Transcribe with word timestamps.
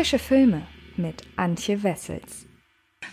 Frische 0.00 0.18
Filme 0.18 0.62
mit 0.96 1.24
Antje 1.36 1.82
Wessels. 1.82 2.46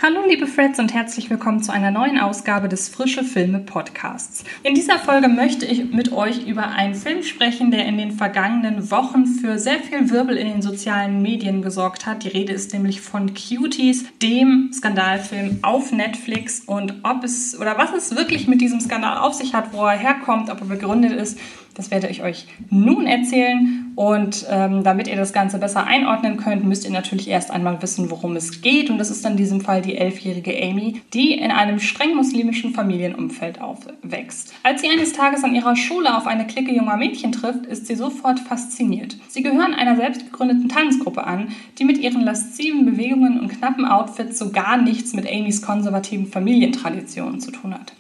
Hallo 0.01 0.21
liebe 0.25 0.47
Freds 0.47 0.79
und 0.79 0.93
herzlich 0.93 1.29
willkommen 1.29 1.61
zu 1.61 1.73
einer 1.73 1.91
neuen 1.91 2.17
Ausgabe 2.17 2.70
des 2.70 2.88
Frische 2.88 3.25
Filme 3.25 3.59
Podcasts. 3.59 4.45
In 4.63 4.73
dieser 4.73 4.97
Folge 4.97 5.27
möchte 5.27 5.65
ich 5.65 5.91
mit 5.91 6.13
euch 6.13 6.47
über 6.47 6.70
einen 6.70 6.95
Film 6.95 7.23
sprechen, 7.23 7.71
der 7.71 7.86
in 7.88 7.97
den 7.97 8.11
vergangenen 8.11 8.89
Wochen 8.89 9.25
für 9.25 9.59
sehr 9.59 9.79
viel 9.79 10.09
Wirbel 10.11 10.38
in 10.38 10.47
den 10.47 10.61
sozialen 10.61 11.21
Medien 11.21 11.61
gesorgt 11.61 12.05
hat. 12.05 12.23
Die 12.23 12.29
Rede 12.29 12.54
ist 12.54 12.71
nämlich 12.71 13.01
von 13.01 13.33
Cuties, 13.33 14.05
dem 14.21 14.71
Skandalfilm 14.71 15.59
auf 15.63 15.91
Netflix 15.91 16.61
und 16.61 17.01
ob 17.04 17.25
es 17.25 17.59
oder 17.59 17.77
was 17.77 17.91
es 17.91 18.15
wirklich 18.15 18.47
mit 18.47 18.61
diesem 18.61 18.79
Skandal 18.79 19.17
auf 19.17 19.33
sich 19.33 19.54
hat, 19.54 19.73
wo 19.73 19.83
er 19.83 19.97
herkommt, 19.97 20.49
ob 20.49 20.61
er 20.61 20.67
begründet 20.67 21.11
ist, 21.11 21.38
das 21.73 21.91
werde 21.91 22.07
ich 22.07 22.23
euch 22.23 22.47
nun 22.69 23.07
erzählen. 23.07 23.87
Und 23.97 24.45
ähm, 24.51 24.83
damit 24.83 25.07
ihr 25.07 25.15
das 25.15 25.33
Ganze 25.33 25.57
besser 25.57 25.87
einordnen 25.87 26.37
könnt, 26.37 26.63
müsst 26.63 26.85
ihr 26.85 26.91
natürlich 26.91 27.29
erst 27.29 27.49
einmal 27.49 27.81
wissen, 27.81 28.11
worum 28.11 28.35
es 28.35 28.61
geht. 28.61 28.91
Und 28.91 28.99
das 28.99 29.09
ist 29.09 29.25
in 29.25 29.37
diesem 29.37 29.59
Fall 29.59 29.81
die 29.81 29.97
elfjährige 29.97 30.55
Amy, 30.55 31.01
die 31.15 31.33
in 31.33 31.49
einem 31.49 31.79
streng 31.79 32.15
muslimischen 32.15 32.75
Familienumfeld 32.75 33.59
aufwächst. 33.59 34.53
Als 34.61 34.81
sie 34.81 34.89
eines 34.89 35.13
Tages 35.13 35.43
an 35.43 35.55
ihrer 35.55 35.75
Schule 35.75 36.15
auf 36.15 36.27
eine 36.27 36.45
Clique 36.45 36.71
junger 36.71 36.95
Mädchen 36.95 37.31
trifft, 37.31 37.65
ist 37.65 37.87
sie 37.87 37.95
sofort 37.95 38.39
fasziniert. 38.39 39.17
Sie 39.29 39.41
gehören 39.41 39.73
einer 39.73 39.95
selbstgegründeten 39.95 40.70
Tanzgruppe 40.70 41.25
an, 41.25 41.48
die 41.79 41.84
mit 41.84 41.98
ihren 41.98 42.21
lasziven 42.21 42.85
Bewegungen 42.85 43.39
und 43.39 43.48
knappen 43.48 43.84
Outfits 43.84 44.37
so 44.37 44.51
gar 44.51 44.77
nichts 44.77 45.13
mit 45.13 45.25
Amys 45.27 45.63
konservativen 45.63 46.27
Familientraditionen 46.27 47.39
zu 47.39 47.49
tun 47.49 47.73
hat. 47.73 47.93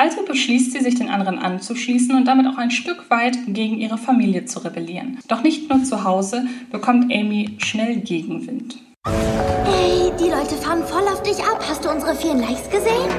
Also 0.00 0.22
beschließt 0.24 0.72
sie, 0.72 0.80
sich 0.80 0.94
den 0.94 1.10
anderen 1.10 1.38
anzuschließen 1.38 2.14
und 2.14 2.24
damit 2.24 2.46
auch 2.46 2.56
ein 2.56 2.70
Stück 2.70 3.10
weit 3.10 3.36
gegen 3.48 3.76
ihre 3.76 3.98
Familie 3.98 4.46
zu 4.46 4.60
rebellieren. 4.60 5.18
Doch 5.28 5.42
nicht 5.42 5.68
nur 5.68 5.84
zu 5.84 6.04
Hause 6.04 6.46
bekommt 6.72 7.12
Amy 7.12 7.58
schnell 7.58 7.96
Gegenwind. 7.96 8.78
Hey, 9.04 10.10
die 10.18 10.30
Leute 10.30 10.54
fahren 10.54 10.84
voll 10.84 11.02
auf 11.02 11.22
dich 11.22 11.44
ab. 11.44 11.62
Hast 11.68 11.84
du 11.84 11.90
unsere 11.90 12.14
vielen 12.14 12.40
Likes 12.40 12.70
gesehen? 12.70 13.10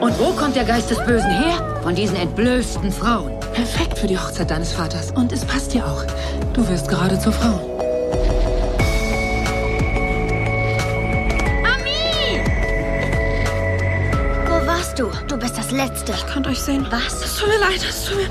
Und 0.00 0.18
wo 0.18 0.32
kommt 0.32 0.56
der 0.56 0.64
Geist 0.64 0.90
des 0.90 0.98
Bösen 1.06 1.30
her? 1.30 1.80
Von 1.84 1.94
diesen 1.94 2.16
entblößten 2.16 2.90
Frauen. 2.90 3.38
Perfekt 3.54 3.96
für 3.96 4.08
die 4.08 4.18
Hochzeit 4.18 4.50
deines 4.50 4.72
Vaters. 4.72 5.12
Und 5.12 5.30
es 5.30 5.44
passt 5.44 5.72
dir 5.72 5.86
auch. 5.86 6.04
Du 6.52 6.68
wirst 6.68 6.88
gerade 6.88 7.16
zur 7.16 7.32
Frau. 7.32 7.75
Letzte. 15.76 16.12
Ich 16.12 16.26
konnte 16.26 16.48
euch 16.48 16.58
sehen. 16.58 16.86
Was? 16.88 17.22
Es 17.22 17.36
tut 17.36 17.48
mir 17.48 17.58
leid, 17.58 17.84
es 17.86 18.06
tut 18.06 18.16
mir... 18.16 18.28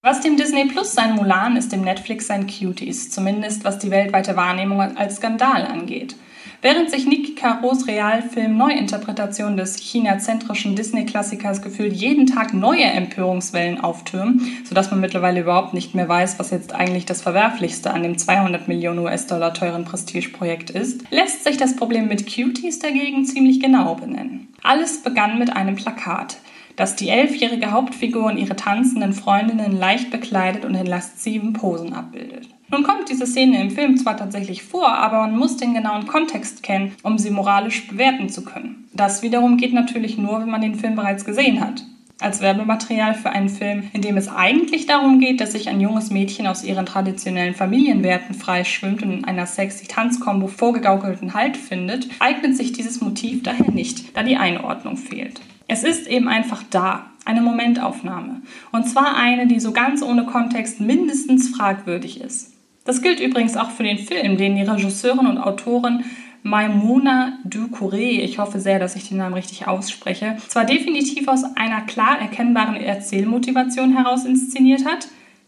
Was 0.00 0.20
dem 0.20 0.36
Disney 0.36 0.64
Plus 0.66 0.92
sein 0.94 1.16
Mulan 1.16 1.56
ist 1.56 1.72
dem 1.72 1.82
Netflix 1.82 2.28
sein 2.28 2.46
Cuties, 2.46 3.10
zumindest 3.10 3.64
was 3.64 3.80
die 3.80 3.90
weltweite 3.90 4.36
Wahrnehmung 4.36 4.80
als 4.96 5.16
Skandal 5.16 5.66
angeht. 5.66 6.14
Während 6.62 6.90
sich 6.90 7.06
Nick 7.06 7.36
Caros 7.36 7.86
Realfilm 7.86 8.58
Neuinterpretation 8.58 9.56
des 9.56 9.78
China-zentrischen 9.78 10.76
Disney-Klassikers 10.76 11.62
gefühlt 11.62 11.94
jeden 11.94 12.26
Tag 12.26 12.52
neue 12.52 12.84
Empörungswellen 12.84 13.80
auftürmen, 13.80 14.58
sodass 14.68 14.90
man 14.90 15.00
mittlerweile 15.00 15.40
überhaupt 15.40 15.72
nicht 15.72 15.94
mehr 15.94 16.06
weiß, 16.06 16.38
was 16.38 16.50
jetzt 16.50 16.74
eigentlich 16.74 17.06
das 17.06 17.22
Verwerflichste 17.22 17.92
an 17.94 18.02
dem 18.02 18.18
200 18.18 18.68
Millionen 18.68 18.98
US-Dollar 18.98 19.54
teuren 19.54 19.86
Prestigeprojekt 19.86 20.68
ist, 20.68 21.00
lässt 21.10 21.44
sich 21.44 21.56
das 21.56 21.76
Problem 21.76 22.08
mit 22.08 22.26
Cuties 22.26 22.78
dagegen 22.78 23.24
ziemlich 23.24 23.60
genau 23.60 23.94
benennen. 23.94 24.48
Alles 24.62 25.02
begann 25.02 25.38
mit 25.38 25.56
einem 25.56 25.76
Plakat, 25.76 26.36
das 26.80 26.96
die 26.96 27.10
elfjährige 27.10 27.72
Hauptfigur 27.72 28.24
und 28.24 28.38
ihre 28.38 28.56
tanzenden 28.56 29.12
Freundinnen 29.12 29.78
leicht 29.78 30.10
bekleidet 30.10 30.64
und 30.64 30.74
in 30.74 30.86
lasziven 30.86 31.52
Posen 31.52 31.92
abbildet. 31.92 32.48
Nun 32.70 32.84
kommt 32.84 33.10
diese 33.10 33.26
Szene 33.26 33.60
im 33.60 33.70
Film 33.70 33.98
zwar 33.98 34.16
tatsächlich 34.16 34.62
vor, 34.62 34.88
aber 34.88 35.18
man 35.18 35.36
muss 35.36 35.58
den 35.58 35.74
genauen 35.74 36.06
Kontext 36.06 36.62
kennen, 36.62 36.92
um 37.02 37.18
sie 37.18 37.28
moralisch 37.30 37.86
bewerten 37.86 38.30
zu 38.30 38.46
können. 38.46 38.88
Das 38.94 39.20
wiederum 39.20 39.58
geht 39.58 39.74
natürlich 39.74 40.16
nur, 40.16 40.40
wenn 40.40 40.48
man 40.48 40.62
den 40.62 40.74
Film 40.74 40.96
bereits 40.96 41.26
gesehen 41.26 41.60
hat. 41.60 41.84
Als 42.18 42.40
Werbematerial 42.40 43.12
für 43.12 43.28
einen 43.28 43.50
Film, 43.50 43.90
in 43.92 44.00
dem 44.00 44.16
es 44.16 44.28
eigentlich 44.28 44.86
darum 44.86 45.20
geht, 45.20 45.42
dass 45.42 45.52
sich 45.52 45.68
ein 45.68 45.82
junges 45.82 46.10
Mädchen 46.10 46.46
aus 46.46 46.64
ihren 46.64 46.86
traditionellen 46.86 47.54
Familienwerten 47.54 48.34
freischwimmt 48.34 49.02
und 49.02 49.12
in 49.12 49.24
einer 49.26 49.44
sexy 49.44 49.86
Tanzkombo 49.86 50.46
vorgegaukelten 50.46 51.34
Halt 51.34 51.58
findet, 51.58 52.08
eignet 52.20 52.56
sich 52.56 52.72
dieses 52.72 53.02
Motiv 53.02 53.42
daher 53.42 53.70
nicht, 53.70 54.16
da 54.16 54.22
die 54.22 54.38
Einordnung 54.38 54.96
fehlt. 54.96 55.42
Es 55.70 55.84
ist 55.84 56.08
eben 56.08 56.26
einfach 56.26 56.64
da, 56.68 57.06
eine 57.24 57.42
Momentaufnahme. 57.42 58.42
Und 58.72 58.88
zwar 58.88 59.16
eine, 59.16 59.46
die 59.46 59.60
so 59.60 59.70
ganz 59.70 60.02
ohne 60.02 60.24
Kontext 60.24 60.80
mindestens 60.80 61.48
fragwürdig 61.48 62.20
ist. 62.20 62.52
Das 62.84 63.02
gilt 63.02 63.20
übrigens 63.20 63.56
auch 63.56 63.70
für 63.70 63.84
den 63.84 63.98
Film, 63.98 64.36
den 64.36 64.56
die 64.56 64.62
Regisseurin 64.62 65.28
und 65.28 65.38
Autorin 65.38 66.02
Maimouna 66.42 67.38
Ducouré, 67.48 68.20
ich 68.20 68.40
hoffe 68.40 68.58
sehr, 68.58 68.80
dass 68.80 68.96
ich 68.96 69.08
den 69.08 69.18
Namen 69.18 69.34
richtig 69.34 69.68
ausspreche, 69.68 70.38
zwar 70.48 70.64
definitiv 70.64 71.28
aus 71.28 71.44
einer 71.54 71.82
klar 71.82 72.18
erkennbaren 72.20 72.76
Erzählmotivation 72.76 73.96
heraus 73.96 74.24
inszeniert 74.24 74.84
hat, 74.86 75.06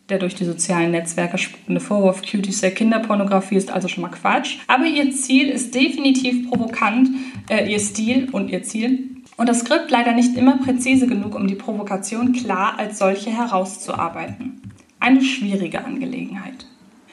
der 0.09 0.19
durch 0.19 0.37
die 0.37 0.45
sozialen 0.45 0.91
Netzwerke 0.93 1.39
sprudelnde 1.39 1.81
Vorwurf 1.81 2.23
Cuties 2.23 2.61
der 2.61 2.75
Kinderpornografie 2.75 3.57
ist 3.57 3.73
also 3.73 3.89
schon 3.89 4.03
mal 4.03 4.11
Quatsch, 4.11 4.59
aber 4.69 4.85
ihr 4.85 5.11
Ziel 5.11 5.49
ist 5.49 5.75
definitiv 5.75 6.49
provokant, 6.49 7.09
äh, 7.49 7.73
ihr 7.73 7.81
Stil 7.81 8.29
und 8.31 8.51
ihr 8.51 8.63
Ziel 8.63 9.12
und 9.37 9.49
das 9.49 9.61
Skript 9.61 9.91
leider 9.91 10.13
nicht 10.13 10.37
immer 10.37 10.59
präzise 10.59 11.07
genug, 11.07 11.35
um 11.35 11.47
die 11.47 11.55
Provokation 11.55 12.33
klar 12.33 12.79
als 12.79 12.99
solche 12.99 13.31
herauszuarbeiten. 13.31 14.63
Eine 15.01 15.23
schwierige 15.23 15.85
Angelegenheit. 15.85 16.67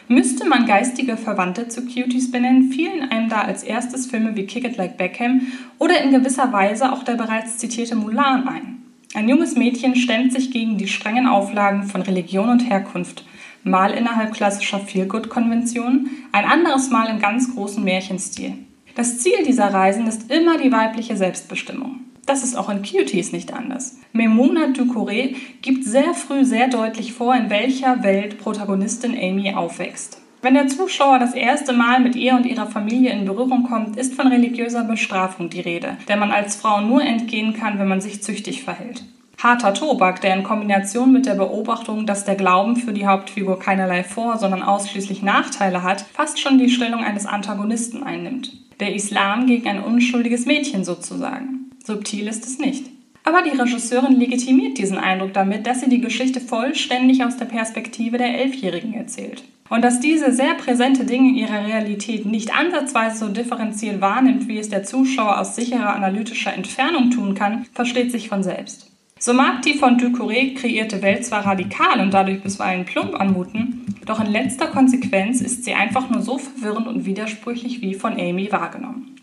Müsste 0.07 0.47
man 0.47 0.65
geistige 0.65 1.17
Verwandte 1.17 1.67
zu 1.67 1.81
Cuties 1.81 2.31
benennen, 2.31 2.71
fielen 2.71 3.11
einem 3.11 3.29
da 3.29 3.41
als 3.41 3.61
erstes 3.61 4.07
Filme 4.07 4.35
wie 4.35 4.47
Kick 4.47 4.63
It 4.63 4.75
Like 4.75 4.97
Beckham 4.97 5.41
oder 5.77 6.01
in 6.01 6.09
gewisser 6.11 6.51
Weise 6.51 6.91
auch 6.91 7.03
der 7.03 7.13
bereits 7.13 7.59
zitierte 7.59 7.95
Mulan 7.95 8.47
ein. 8.47 8.83
Ein 9.13 9.29
junges 9.29 9.55
Mädchen 9.55 9.95
stemmt 9.95 10.33
sich 10.33 10.51
gegen 10.51 10.77
die 10.77 10.87
strengen 10.87 11.27
Auflagen 11.27 11.83
von 11.83 12.01
Religion 12.01 12.49
und 12.49 12.69
Herkunft, 12.69 13.23
mal 13.63 13.91
innerhalb 13.91 14.33
klassischer 14.33 14.79
Feelgood-Konventionen, 14.79 16.09
ein 16.31 16.45
anderes 16.45 16.89
Mal 16.89 17.07
im 17.09 17.19
ganz 17.19 17.53
großen 17.53 17.83
Märchenstil. 17.83 18.53
Das 18.95 19.19
Ziel 19.19 19.43
dieser 19.45 19.73
Reisen 19.73 20.07
ist 20.07 20.31
immer 20.31 20.57
die 20.57 20.71
weibliche 20.71 21.17
Selbstbestimmung. 21.17 21.98
Das 22.29 22.43
ist 22.43 22.55
auch 22.55 22.69
in 22.69 22.83
Cuties 22.83 23.31
nicht 23.31 23.51
anders. 23.55 23.97
Memona 24.13 24.67
Ducouré 24.67 25.35
gibt 25.63 25.83
sehr 25.83 26.13
früh 26.13 26.45
sehr 26.45 26.67
deutlich 26.67 27.11
vor, 27.11 27.33
in 27.33 27.49
welcher 27.49 28.03
Welt 28.03 28.37
Protagonistin 28.37 29.17
Amy 29.19 29.55
aufwächst. 29.55 30.21
Wenn 30.43 30.53
der 30.53 30.67
Zuschauer 30.67 31.17
das 31.17 31.33
erste 31.33 31.73
Mal 31.73 31.99
mit 31.99 32.15
ihr 32.15 32.35
und 32.35 32.45
ihrer 32.45 32.67
Familie 32.67 33.13
in 33.13 33.25
Berührung 33.25 33.63
kommt, 33.63 33.97
ist 33.97 34.13
von 34.13 34.27
religiöser 34.27 34.83
Bestrafung 34.83 35.49
die 35.49 35.61
Rede, 35.61 35.97
der 36.07 36.17
man 36.17 36.29
als 36.29 36.55
Frau 36.55 36.81
nur 36.81 37.01
entgehen 37.01 37.53
kann, 37.53 37.79
wenn 37.79 37.87
man 37.87 37.99
sich 37.99 38.21
züchtig 38.21 38.61
verhält. 38.61 39.03
Harter 39.41 39.73
Tobak, 39.73 40.21
der 40.21 40.35
in 40.35 40.43
Kombination 40.43 41.11
mit 41.11 41.25
der 41.25 41.33
Beobachtung, 41.33 42.05
dass 42.05 42.25
der 42.25 42.35
Glauben 42.35 42.75
für 42.75 42.93
die 42.93 43.07
Hauptfigur 43.07 43.57
keinerlei 43.57 44.03
Vor-, 44.03 44.37
sondern 44.37 44.61
ausschließlich 44.61 45.23
Nachteile 45.23 45.81
hat, 45.81 46.05
fast 46.13 46.39
schon 46.39 46.59
die 46.59 46.69
Stellung 46.69 47.03
eines 47.03 47.25
Antagonisten 47.25 48.03
einnimmt. 48.03 48.51
Der 48.79 48.93
Islam 48.93 49.47
gegen 49.47 49.67
ein 49.67 49.83
unschuldiges 49.83 50.45
Mädchen 50.45 50.85
sozusagen. 50.85 51.58
Subtil 51.83 52.27
ist 52.27 52.45
es 52.45 52.59
nicht. 52.59 52.85
Aber 53.23 53.41
die 53.41 53.55
Regisseurin 53.55 54.19
legitimiert 54.19 54.77
diesen 54.77 54.97
Eindruck 54.97 55.33
damit, 55.33 55.67
dass 55.67 55.81
sie 55.81 55.89
die 55.89 56.01
Geschichte 56.01 56.41
vollständig 56.41 57.23
aus 57.23 57.37
der 57.37 57.45
Perspektive 57.45 58.17
der 58.17 58.39
Elfjährigen 58.39 58.93
erzählt. 58.93 59.43
Und 59.69 59.83
dass 59.83 59.99
diese 59.99 60.31
sehr 60.31 60.55
präsente 60.55 61.05
Dinge 61.05 61.29
in 61.29 61.35
ihrer 61.35 61.67
Realität 61.67 62.25
nicht 62.25 62.57
ansatzweise 62.57 63.17
so 63.19 63.27
differenziert 63.27 64.01
wahrnimmt, 64.01 64.47
wie 64.47 64.57
es 64.57 64.69
der 64.69 64.83
Zuschauer 64.83 65.39
aus 65.39 65.55
sicherer 65.55 65.95
analytischer 65.95 66.53
Entfernung 66.53 67.11
tun 67.11 67.35
kann, 67.35 67.65
versteht 67.73 68.11
sich 68.11 68.29
von 68.29 68.41
selbst. 68.41 68.89
So 69.19 69.33
mag 69.33 69.61
die 69.61 69.73
von 69.73 69.99
Ducouré 69.99 70.55
kreierte 70.55 71.01
Welt 71.01 71.25
zwar 71.25 71.45
radikal 71.45 71.99
und 71.99 72.13
dadurch 72.13 72.41
bisweilen 72.41 72.85
plump 72.85 73.13
anmuten, 73.13 73.85
doch 74.05 74.19
in 74.19 74.31
letzter 74.31 74.67
Konsequenz 74.67 75.41
ist 75.41 75.65
sie 75.65 75.73
einfach 75.73 76.09
nur 76.09 76.21
so 76.21 76.37
verwirrend 76.37 76.87
und 76.87 77.05
widersprüchlich 77.05 77.81
wie 77.81 77.93
von 77.93 78.13
Amy 78.13 78.51
wahrgenommen. 78.51 79.18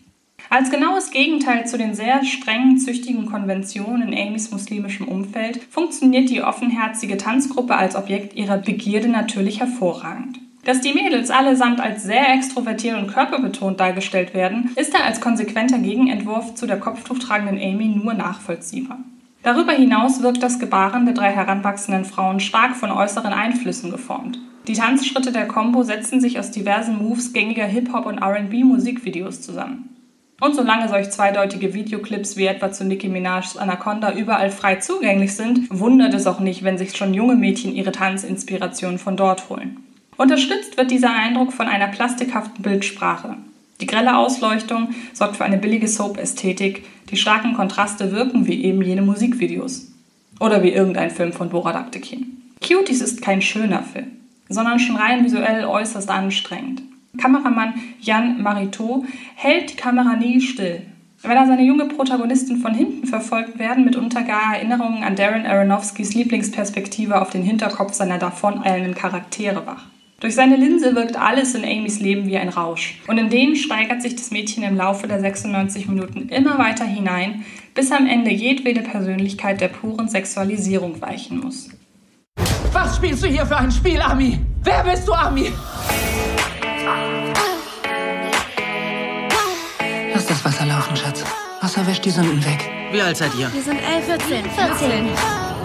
Als 0.49 0.71
genaues 0.71 1.11
Gegenteil 1.11 1.67
zu 1.67 1.77
den 1.77 1.93
sehr 1.93 2.23
strengen, 2.23 2.79
züchtigen 2.79 3.25
Konventionen 3.25 4.13
in 4.13 4.27
Amys 4.27 4.49
muslimischem 4.51 5.07
Umfeld 5.07 5.61
funktioniert 5.69 6.29
die 6.29 6.41
offenherzige 6.41 7.17
Tanzgruppe 7.17 7.75
als 7.75 7.95
Objekt 7.95 8.33
ihrer 8.35 8.57
Begierde 8.57 9.09
natürlich 9.09 9.59
hervorragend. 9.59 10.39
Dass 10.63 10.81
die 10.81 10.93
Mädels 10.93 11.31
allesamt 11.31 11.81
als 11.81 12.03
sehr 12.03 12.33
extrovertiert 12.33 12.97
und 12.97 13.07
körperbetont 13.07 13.79
dargestellt 13.79 14.33
werden, 14.33 14.71
ist 14.75 14.93
da 14.93 14.99
als 14.99 15.21
konsequenter 15.21 15.79
Gegenentwurf 15.79 16.55
zu 16.55 16.65
der 16.65 16.79
kopftuchtragenden 16.79 17.57
Amy 17.57 17.87
nur 17.87 18.13
nachvollziehbar. 18.13 18.99
Darüber 19.43 19.73
hinaus 19.73 20.21
wirkt 20.21 20.43
das 20.43 20.59
Gebaren 20.59 21.05
der 21.05 21.13
drei 21.13 21.31
heranwachsenden 21.31 22.05
Frauen 22.05 22.39
stark 22.39 22.75
von 22.75 22.91
äußeren 22.91 23.33
Einflüssen 23.33 23.91
geformt. 23.91 24.39
Die 24.67 24.73
Tanzschritte 24.73 25.31
der 25.31 25.47
Combo 25.47 25.83
setzen 25.83 26.19
sich 26.19 26.39
aus 26.39 26.51
diversen 26.51 26.97
Moves 26.97 27.31
gängiger 27.31 27.65
Hip-Hop- 27.65 28.05
und 28.05 28.21
RB-Musikvideos 28.21 29.41
zusammen. 29.41 29.96
Und 30.39 30.55
solange 30.55 30.87
solch 30.87 31.09
zweideutige 31.09 31.73
Videoclips 31.73 32.37
wie 32.37 32.45
etwa 32.45 32.71
zu 32.71 32.85
Nicki 32.85 33.09
Minaj's 33.09 33.57
Anaconda 33.57 34.13
überall 34.13 34.51
frei 34.51 34.75
zugänglich 34.75 35.35
sind, 35.35 35.67
wundert 35.71 36.13
es 36.13 36.27
auch 36.27 36.39
nicht, 36.39 36.63
wenn 36.63 36.77
sich 36.77 36.95
schon 36.95 37.15
junge 37.15 37.35
Mädchen 37.35 37.73
ihre 37.73 37.91
Tanzinspiration 37.91 38.99
von 38.99 39.17
dort 39.17 39.49
holen. 39.49 39.77
Unterstützt 40.15 40.77
wird 40.77 40.91
dieser 40.91 41.13
Eindruck 41.13 41.53
von 41.53 41.67
einer 41.67 41.87
plastikhaften 41.87 42.61
Bildsprache. 42.61 43.35
Die 43.81 43.87
grelle 43.87 44.17
Ausleuchtung 44.17 44.89
sorgt 45.13 45.37
für 45.37 45.45
eine 45.45 45.57
billige 45.57 45.87
Soap-Ästhetik, 45.87 46.85
die 47.09 47.17
starken 47.17 47.53
Kontraste 47.53 48.11
wirken 48.11 48.47
wie 48.47 48.63
eben 48.63 48.81
jene 48.81 49.01
Musikvideos. 49.01 49.91
Oder 50.39 50.61
wie 50.61 50.71
irgendein 50.71 51.09
Film 51.09 51.33
von 51.33 51.49
Borat 51.49 51.75
Aktekin. 51.75 52.43
Cuties 52.61 53.01
ist 53.01 53.21
kein 53.23 53.41
schöner 53.41 53.81
Film, 53.81 54.11
sondern 54.49 54.79
schon 54.79 54.97
rein 54.97 55.23
visuell 55.23 55.65
äußerst 55.65 56.09
anstrengend. 56.09 56.81
Kameramann 57.17 57.73
Jan 57.99 58.41
Mariteau 58.41 59.05
hält 59.35 59.71
die 59.71 59.75
Kamera 59.75 60.15
nie 60.15 60.41
still. 60.41 60.81
Wenn 61.23 61.35
er 61.35 61.47
seine 61.47 61.63
junge 61.63 61.85
Protagonistin 61.85 62.57
von 62.57 62.73
hinten 62.73 63.07
verfolgt, 63.07 63.57
werden 63.57 63.85
mitunter 63.85 64.21
gar 64.21 64.55
Erinnerungen 64.55 65.03
an 65.03 65.15
Darren 65.15 65.47
Aronofskys 65.47 66.13
Lieblingsperspektive 66.13 67.19
auf 67.19 67.31
den 67.31 67.41
Hinterkopf 67.41 67.93
seiner 67.93 68.19
davoneilenden 68.19 68.93
Charaktere 68.93 69.65
wach. 69.65 69.85
Durch 70.19 70.33
seine 70.33 70.55
Linse 70.55 70.95
wirkt 70.95 71.15
alles 71.15 71.53
in 71.53 71.63
Amys 71.63 71.99
Leben 71.99 72.27
wie 72.27 72.37
ein 72.37 72.49
Rausch. 72.49 72.99
Und 73.07 73.19
in 73.19 73.29
den 73.29 73.55
steigert 73.55 74.01
sich 74.01 74.15
das 74.15 74.31
Mädchen 74.31 74.63
im 74.63 74.75
Laufe 74.75 75.07
der 75.07 75.19
96 75.19 75.87
Minuten 75.87 76.29
immer 76.29 76.57
weiter 76.57 76.85
hinein, 76.85 77.45
bis 77.75 77.91
am 77.91 78.07
Ende 78.07 78.31
jedwede 78.31 78.81
Persönlichkeit 78.81 79.61
der 79.61 79.67
puren 79.67 80.09
Sexualisierung 80.09 81.01
weichen 81.01 81.39
muss. 81.39 81.69
Was 82.73 82.95
spielst 82.95 83.23
du 83.23 83.27
hier 83.27 83.45
für 83.45 83.57
ein 83.57 83.71
Spiel, 83.71 84.01
Ami? 84.01 84.39
Wer 84.63 84.83
bist 84.83 85.07
du, 85.07 85.13
Ami? 85.13 85.51
Lass 90.13 90.25
das 90.25 90.45
Wasser 90.45 90.65
laufen, 90.65 90.95
Schatz. 90.95 91.23
Wasser 91.61 91.85
wäscht 91.87 92.05
die 92.05 92.11
Sünden 92.11 92.43
weg. 92.45 92.69
Wie 92.91 93.01
alt 93.01 93.17
seid 93.17 93.33
ihr? 93.35 93.51
Wir 93.53 93.61
sind 93.61 93.79
11, 93.79 94.05
14. 94.05 94.49
14. 94.49 95.56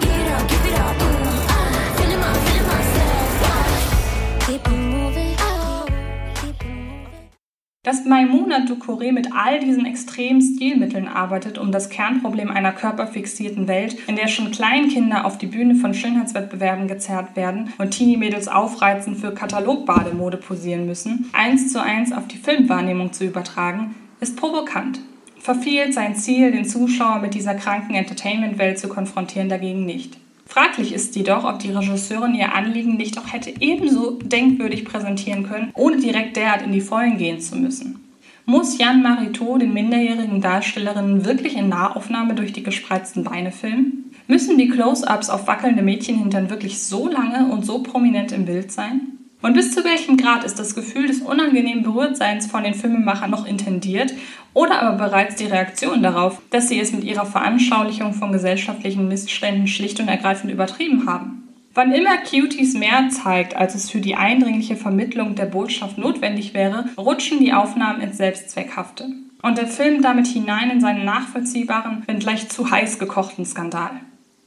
Dass 7.85 8.05
Maimouna 8.05 8.59
Ducouré 8.59 9.11
mit 9.11 9.33
all 9.33 9.59
diesen 9.59 9.85
extremen 9.85 10.41
Stilmitteln 10.41 11.09
arbeitet, 11.09 11.57
um 11.57 11.73
das 11.73 11.89
Kernproblem 11.89 12.49
einer 12.49 12.71
körperfixierten 12.71 13.67
Welt, 13.67 13.97
in 14.07 14.15
der 14.15 14.29
schon 14.29 14.51
Kleinkinder 14.51 15.25
auf 15.25 15.37
die 15.37 15.47
Bühne 15.47 15.75
von 15.75 15.93
Schönheitswettbewerben 15.93 16.87
gezerrt 16.87 17.35
werden 17.35 17.73
und 17.79 17.91
Teenie-Mädels 17.91 18.47
aufreizend 18.47 19.17
für 19.17 19.33
Katalogbademode 19.33 20.37
posieren 20.37 20.85
müssen, 20.85 21.29
eins 21.33 21.73
zu 21.73 21.83
eins 21.83 22.13
auf 22.13 22.25
die 22.25 22.37
Filmwahrnehmung 22.37 23.11
zu 23.11 23.25
übertragen, 23.25 23.95
ist 24.21 24.37
provokant. 24.37 25.01
Verfehlt 25.37 25.93
sein 25.93 26.15
Ziel, 26.15 26.53
den 26.53 26.63
Zuschauer 26.63 27.19
mit 27.19 27.33
dieser 27.33 27.53
kranken 27.53 27.95
Entertainment-Welt 27.95 28.79
zu 28.79 28.87
konfrontieren, 28.87 29.49
dagegen 29.49 29.85
nicht. 29.85 30.22
Fraglich 30.53 30.93
ist 30.93 31.15
jedoch, 31.15 31.45
ob 31.45 31.57
die 31.57 31.71
Regisseurin 31.71 32.35
ihr 32.35 32.53
Anliegen 32.53 32.95
nicht 32.95 33.17
auch 33.17 33.33
hätte 33.33 33.51
ebenso 33.59 34.19
denkwürdig 34.19 34.85
präsentieren 34.85 35.41
können, 35.41 35.71
ohne 35.73 35.97
direkt 35.97 36.37
derart 36.37 36.61
in 36.61 36.71
die 36.71 36.79
Vollen 36.79 37.17
gehen 37.17 37.41
zu 37.41 37.55
müssen. 37.55 38.07
Muss 38.45 38.77
Jan 38.77 39.01
Mariteau 39.01 39.57
den 39.57 39.73
minderjährigen 39.73 40.41
Darstellerinnen 40.41 41.25
wirklich 41.25 41.57
in 41.57 41.69
Nahaufnahme 41.69 42.35
durch 42.35 42.53
die 42.53 42.61
gespreizten 42.61 43.23
Beine 43.23 43.51
filmen? 43.51 44.11
Müssen 44.27 44.59
die 44.59 44.69
Close-ups 44.69 45.31
auf 45.31 45.47
wackelnde 45.47 45.81
Mädchenhintern 45.81 46.51
wirklich 46.51 46.83
so 46.83 47.07
lange 47.07 47.51
und 47.51 47.65
so 47.65 47.81
prominent 47.81 48.31
im 48.31 48.45
Bild 48.45 48.71
sein? 48.71 49.12
Und 49.43 49.55
bis 49.55 49.71
zu 49.75 49.83
welchem 49.83 50.15
Grad 50.15 50.45
ist 50.45 50.57
das 50.57 50.73
Gefühl 50.73 51.07
des 51.07 51.19
unangenehmen 51.19 51.83
Berührtseins 51.83 52.47
von 52.47 52.63
den 52.63 52.73
Filmemachern 52.73 53.29
noch 53.29 53.45
intendiert 53.45 54.13
oder 54.53 54.81
aber 54.81 54.97
bereits 54.97 55.35
die 55.35 55.47
Reaktion 55.47 56.01
darauf, 56.01 56.41
dass 56.49 56.69
sie 56.69 56.79
es 56.79 56.93
mit 56.93 57.03
ihrer 57.03 57.25
Veranschaulichung 57.25 58.13
von 58.13 58.31
gesellschaftlichen 58.31 59.09
Missständen 59.09 59.67
schlicht 59.67 59.99
und 59.99 60.07
ergreifend 60.07 60.49
übertrieben 60.49 61.07
haben? 61.07 61.49
Wann 61.73 61.91
immer 61.91 62.19
Cuties 62.19 62.73
mehr 62.73 63.09
zeigt, 63.09 63.57
als 63.57 63.75
es 63.75 63.91
für 63.91 63.99
die 63.99 64.15
eindringliche 64.15 64.77
Vermittlung 64.77 65.35
der 65.35 65.47
Botschaft 65.47 65.97
notwendig 65.97 66.53
wäre, 66.53 66.85
rutschen 66.97 67.39
die 67.39 67.51
Aufnahmen 67.51 67.99
ins 67.99 68.17
Selbstzweckhafte. 68.17 69.09
Und 69.41 69.57
der 69.57 69.67
Film 69.67 70.01
damit 70.01 70.27
hinein 70.27 70.69
in 70.69 70.79
seinen 70.79 71.03
nachvollziehbaren, 71.03 72.03
wenngleich 72.07 72.47
zu 72.47 72.71
heiß 72.71 72.97
gekochten 72.97 73.45
Skandal. 73.45 73.91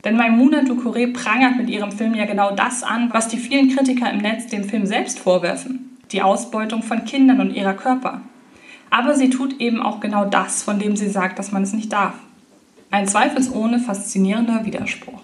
Denn 0.06 0.16
Maimouna 0.16 0.60
Ducouré 0.60 1.12
prangert 1.12 1.56
mit 1.56 1.68
ihrem 1.68 1.90
Film 1.90 2.14
ja 2.14 2.26
genau 2.26 2.54
das 2.54 2.84
an, 2.84 3.12
was 3.12 3.26
die 3.26 3.38
vielen 3.38 3.74
Kritiker 3.74 4.08
im 4.08 4.18
Netz 4.18 4.46
dem 4.46 4.62
Film 4.62 4.86
selbst 4.86 5.18
vorwerfen. 5.18 5.98
Die 6.12 6.22
Ausbeutung 6.22 6.84
von 6.84 7.04
Kindern 7.04 7.40
und 7.40 7.50
ihrer 7.50 7.74
Körper. 7.74 8.20
Aber 8.88 9.16
sie 9.16 9.30
tut 9.30 9.60
eben 9.60 9.82
auch 9.82 9.98
genau 9.98 10.24
das, 10.24 10.62
von 10.62 10.78
dem 10.78 10.94
sie 10.94 11.08
sagt, 11.08 11.40
dass 11.40 11.50
man 11.50 11.64
es 11.64 11.72
nicht 11.72 11.92
darf. 11.92 12.14
Ein 12.92 13.08
zweifelsohne 13.08 13.80
faszinierender 13.80 14.64
Widerspruch. 14.64 15.20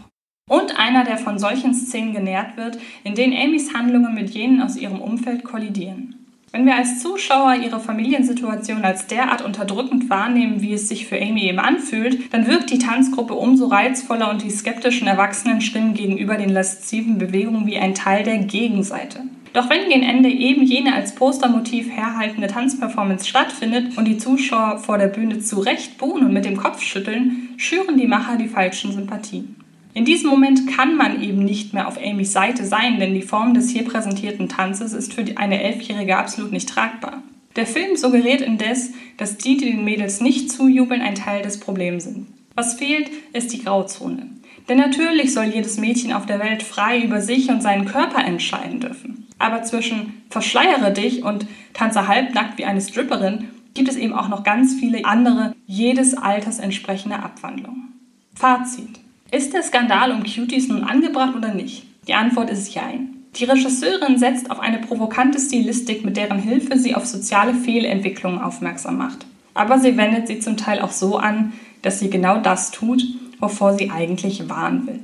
Und 0.50 0.76
einer, 0.76 1.04
der 1.04 1.18
von 1.18 1.38
solchen 1.38 1.74
Szenen 1.74 2.12
genährt 2.12 2.56
wird, 2.56 2.76
in 3.04 3.14
denen 3.14 3.36
Amys 3.36 3.72
Handlungen 3.72 4.14
mit 4.14 4.30
jenen 4.30 4.60
aus 4.62 4.76
ihrem 4.76 5.00
Umfeld 5.00 5.44
kollidieren. 5.44 6.21
Wenn 6.54 6.66
wir 6.66 6.76
als 6.76 7.00
Zuschauer 7.00 7.54
ihre 7.54 7.80
Familiensituation 7.80 8.84
als 8.84 9.06
derart 9.06 9.40
unterdrückend 9.40 10.10
wahrnehmen, 10.10 10.60
wie 10.60 10.74
es 10.74 10.86
sich 10.86 11.06
für 11.06 11.16
Amy 11.18 11.44
eben 11.44 11.58
anfühlt, 11.58 12.30
dann 12.34 12.46
wirkt 12.46 12.68
die 12.68 12.78
Tanzgruppe 12.78 13.32
umso 13.32 13.68
reizvoller 13.68 14.28
und 14.28 14.42
die 14.42 14.50
skeptischen 14.50 15.08
erwachsenen 15.08 15.62
Stimmen 15.62 15.94
gegenüber 15.94 16.36
den 16.36 16.50
lasziven 16.50 17.16
Bewegungen 17.16 17.66
wie 17.66 17.78
ein 17.78 17.94
Teil 17.94 18.22
der 18.22 18.36
Gegenseite. 18.36 19.20
Doch 19.54 19.70
wenn 19.70 19.88
gegen 19.88 20.02
Ende 20.02 20.28
eben 20.28 20.62
jene 20.62 20.94
als 20.94 21.14
Postermotiv 21.14 21.90
herhaltende 21.90 22.48
Tanzperformance 22.48 23.26
stattfindet 23.26 23.96
und 23.96 24.06
die 24.06 24.18
Zuschauer 24.18 24.76
vor 24.76 24.98
der 24.98 25.08
Bühne 25.08 25.40
zurecht 25.40 25.96
buhen 25.96 26.26
und 26.26 26.34
mit 26.34 26.44
dem 26.44 26.58
Kopf 26.58 26.82
schütteln, 26.82 27.48
schüren 27.56 27.96
die 27.96 28.06
Macher 28.06 28.36
die 28.36 28.48
falschen 28.48 28.92
Sympathien. 28.92 29.61
In 29.94 30.04
diesem 30.06 30.30
Moment 30.30 30.66
kann 30.68 30.96
man 30.96 31.22
eben 31.22 31.44
nicht 31.44 31.74
mehr 31.74 31.86
auf 31.86 31.98
Amys 32.02 32.32
Seite 32.32 32.64
sein, 32.64 32.98
denn 32.98 33.14
die 33.14 33.22
Form 33.22 33.52
des 33.52 33.68
hier 33.68 33.84
präsentierten 33.84 34.48
Tanzes 34.48 34.94
ist 34.94 35.12
für 35.12 35.24
eine 35.36 35.62
Elfjährige 35.62 36.16
absolut 36.16 36.50
nicht 36.50 36.68
tragbar. 36.68 37.22
Der 37.56 37.66
Film 37.66 37.96
suggeriert 37.96 38.40
indes, 38.40 38.92
dass 39.18 39.36
die, 39.36 39.58
die 39.58 39.70
den 39.72 39.84
Mädels 39.84 40.22
nicht 40.22 40.50
zujubeln, 40.50 41.02
ein 41.02 41.14
Teil 41.14 41.42
des 41.42 41.60
Problems 41.60 42.04
sind. 42.04 42.26
Was 42.54 42.74
fehlt, 42.74 43.10
ist 43.34 43.52
die 43.52 43.62
Grauzone. 43.62 44.28
Denn 44.68 44.78
natürlich 44.78 45.34
soll 45.34 45.44
jedes 45.44 45.76
Mädchen 45.76 46.12
auf 46.12 46.24
der 46.24 46.40
Welt 46.40 46.62
frei 46.62 47.00
über 47.02 47.20
sich 47.20 47.50
und 47.50 47.62
seinen 47.62 47.84
Körper 47.84 48.24
entscheiden 48.24 48.80
dürfen. 48.80 49.26
Aber 49.38 49.62
zwischen 49.64 50.22
verschleiere 50.30 50.92
dich 50.92 51.24
und 51.24 51.46
tanze 51.74 52.08
halbnackt 52.08 52.58
wie 52.58 52.64
eine 52.64 52.80
Stripperin 52.80 53.48
gibt 53.74 53.88
es 53.88 53.96
eben 53.96 54.12
auch 54.12 54.28
noch 54.28 54.44
ganz 54.44 54.74
viele 54.74 55.04
andere, 55.04 55.54
jedes 55.66 56.14
Alters 56.14 56.58
entsprechende 56.58 57.18
Abwandlungen. 57.18 57.92
Fazit. 58.34 59.00
Ist 59.32 59.54
der 59.54 59.62
Skandal 59.62 60.12
um 60.12 60.24
Cuties 60.24 60.68
nun 60.68 60.84
angebracht 60.84 61.34
oder 61.34 61.54
nicht? 61.54 61.84
Die 62.06 62.12
Antwort 62.12 62.50
ist 62.50 62.74
Jein. 62.74 63.16
Die 63.34 63.44
Regisseurin 63.44 64.18
setzt 64.18 64.50
auf 64.50 64.60
eine 64.60 64.78
provokante 64.78 65.40
Stilistik, 65.40 66.04
mit 66.04 66.18
deren 66.18 66.38
Hilfe 66.38 66.78
sie 66.78 66.94
auf 66.94 67.06
soziale 67.06 67.54
Fehlentwicklungen 67.54 68.42
aufmerksam 68.42 68.98
macht. 68.98 69.24
Aber 69.54 69.78
sie 69.78 69.96
wendet 69.96 70.28
sie 70.28 70.38
zum 70.38 70.58
Teil 70.58 70.80
auch 70.80 70.90
so 70.90 71.16
an, 71.16 71.54
dass 71.80 71.98
sie 71.98 72.10
genau 72.10 72.40
das 72.42 72.72
tut, 72.72 73.02
wovor 73.40 73.72
sie 73.72 73.90
eigentlich 73.90 74.50
warnen 74.50 74.86
will. 74.86 75.00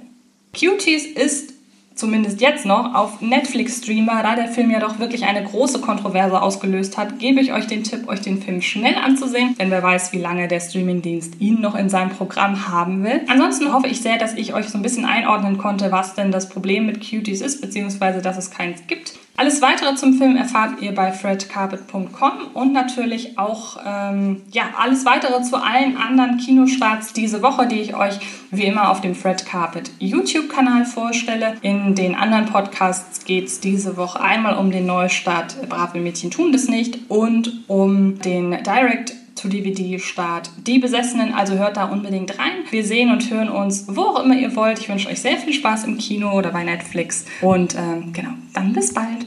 Cuties 0.53 1.07
ist 1.07 1.55
zumindest 1.99 2.41
jetzt 2.41 2.65
noch, 2.65 2.95
auf 2.95 3.21
Netflix 3.21 3.79
Streamer, 3.79 4.23
da 4.23 4.37
der 4.37 4.49
Film 4.49 4.71
ja 4.71 4.79
doch 4.79 4.99
wirklich 4.99 5.25
eine 5.25 5.45
große 5.45 5.81
Kontroverse 5.81 6.41
ausgelöst 6.41 6.97
hat, 6.97 7.19
gebe 7.19 7.41
ich 7.41 7.53
euch 7.53 7.67
den 7.67 7.83
Tipp, 7.83 8.09
euch 8.09 8.21
den 8.21 8.41
Film 8.41 8.63
schnell 8.63 8.95
anzusehen, 8.95 9.57
denn 9.59 9.71
wer 9.71 9.83
weiß, 9.83 10.13
wie 10.13 10.19
lange 10.19 10.49
der 10.49 10.61
Streamingdienst 10.61 11.41
ihn 11.41 11.61
noch 11.61 11.75
in 11.75 11.89
seinem 11.89 12.11
Programm 12.11 12.69
haben 12.69 13.03
will. 13.03 13.21
Ansonsten 13.29 13.73
hoffe 13.73 13.89
ich 13.89 14.01
sehr, 14.01 14.17
dass 14.17 14.35
ich 14.35 14.55
euch 14.55 14.69
so 14.69 14.79
ein 14.79 14.83
bisschen 14.83 15.05
einordnen 15.05 15.59
konnte, 15.59 15.91
was 15.91 16.15
denn 16.15 16.31
das 16.31 16.49
Problem 16.49 16.87
mit 16.87 17.01
Cuties 17.01 17.41
ist, 17.41 17.61
beziehungsweise 17.61 18.23
dass 18.23 18.39
es 18.39 18.51
keins 18.51 18.87
gibt. 18.87 19.15
Alles 19.39 19.63
weitere 19.63 19.95
zum 19.95 20.15
Film 20.15 20.35
erfahrt 20.35 20.83
ihr 20.83 20.93
bei 20.93 21.13
fredcarpet.com 21.13 22.33
und 22.55 22.73
natürlich 22.73 23.39
auch 23.39 23.79
ähm, 23.87 24.43
ja, 24.51 24.65
alles 24.77 25.05
weitere 25.05 25.41
zu 25.43 25.63
allen 25.63 25.97
anderen 25.97 26.39
Kinostarts 26.39 27.13
diese 27.13 27.41
Woche, 27.41 27.69
die 27.69 27.77
ich 27.77 27.95
euch 27.95 28.19
wie 28.51 28.65
immer 28.65 28.91
auf 28.91 29.01
dem 29.01 29.15
Fred 29.15 29.47
Carpet 29.47 29.93
YouTube-Kanal 30.01 30.87
vorstelle. 30.87 31.55
In 31.63 31.95
den 31.95 32.17
anderen 32.17 32.47
Podcasts 32.47 33.25
geht 33.25 33.47
es 33.47 33.61
diese 33.61 33.97
Woche 33.97 34.21
einmal 34.21 34.57
um 34.57 34.73
den 34.73 34.87
Neustart 34.87 35.69
Brave 35.69 36.01
Mädchen 36.01 36.33
tun 36.33 36.51
das 36.51 36.67
nicht 36.67 36.99
und 37.09 37.63
um 37.69 38.19
den 38.19 38.51
Direct 38.65 39.15
zu 39.39 39.49
DVD-Start 39.49 40.51
Die 40.67 40.79
Besessenen. 40.79 41.33
Also 41.33 41.55
hört 41.55 41.77
da 41.77 41.85
unbedingt 41.87 42.39
rein. 42.39 42.65
Wir 42.71 42.85
sehen 42.85 43.11
und 43.11 43.31
hören 43.31 43.49
uns, 43.49 43.87
wo 43.89 44.03
auch 44.03 44.25
immer 44.25 44.37
ihr 44.37 44.55
wollt. 44.57 44.81
Ich 44.81 44.89
wünsche 44.89 45.09
euch 45.09 45.21
sehr 45.21 45.37
viel 45.39 45.53
Spaß 45.53 45.85
im 45.85 45.97
Kino 45.97 46.33
oder 46.33 46.51
bei 46.51 46.65
Netflix. 46.65 47.25
Und 47.41 47.77
ähm, 47.77 48.13
genau, 48.13 48.31
dann 48.53 48.73
bis 48.73 48.93
bald. 48.93 49.27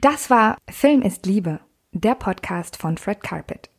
Das 0.00 0.30
war 0.30 0.56
Film 0.70 1.02
ist 1.02 1.26
Liebe, 1.26 1.60
der 1.92 2.14
Podcast 2.14 2.76
von 2.76 2.96
Fred 2.96 3.22
Carpet. 3.22 3.73